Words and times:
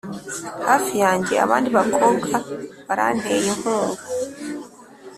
hafi 0.67 0.93
yanjye, 1.03 1.33
abandi 1.45 1.69
bakobwa 1.77 2.31
baranteye 2.87 3.43
inkunga 3.51 4.03